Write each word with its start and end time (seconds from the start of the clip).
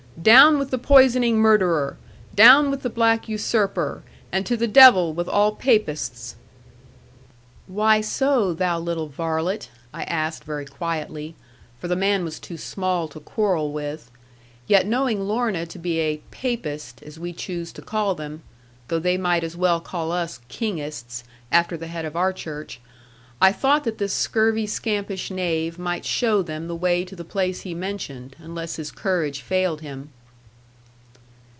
Down 0.21 0.59
with 0.59 0.69
the 0.69 0.77
poisoning 0.77 1.39
murderer! 1.39 1.97
Down 2.35 2.69
with 2.69 2.83
the 2.83 2.91
black 2.91 3.27
usurper, 3.27 4.03
and 4.31 4.45
to 4.45 4.55
the 4.55 4.67
devil 4.67 5.13
with 5.13 5.27
all 5.27 5.53
papists!' 5.53 6.35
'Why 7.65 8.01
so, 8.01 8.53
thou 8.53 8.77
little 8.77 9.07
varlet?' 9.07 9.71
I 9.91 10.03
asked 10.03 10.43
very 10.43 10.65
quietly; 10.65 11.33
for 11.79 11.87
the 11.87 11.95
man 11.95 12.23
was 12.23 12.39
too 12.39 12.57
small 12.57 13.07
to 13.07 13.19
quarrel 13.19 13.71
with: 13.71 14.11
yet 14.67 14.85
knowing 14.85 15.21
Lorna 15.21 15.65
to 15.65 15.79
be 15.79 15.97
a 15.99 16.17
'papist,' 16.29 17.01
as 17.01 17.17
we 17.17 17.33
choose 17.33 17.71
to 17.73 17.81
call 17.81 18.13
them 18.13 18.43
though 18.89 18.99
they 18.99 19.17
might 19.17 19.43
as 19.43 19.57
well 19.57 19.79
call 19.79 20.11
us 20.11 20.39
'kingists,' 20.49 21.23
after 21.51 21.75
the 21.77 21.87
head 21.87 22.05
of 22.05 22.15
our 22.17 22.33
Church 22.33 22.79
I 23.43 23.51
thought 23.51 23.85
that 23.85 23.97
this 23.97 24.13
scurvy 24.13 24.67
scampish 24.67 25.31
knave 25.31 25.79
might 25.79 26.05
show 26.05 26.43
them 26.43 26.67
the 26.67 26.75
way 26.75 27.03
to 27.03 27.15
the 27.15 27.25
place 27.25 27.61
he 27.61 27.73
mentioned, 27.73 28.35
unless 28.37 28.75
his 28.75 28.91
courage 28.91 29.41
failed 29.41 29.81
him. 29.81 30.09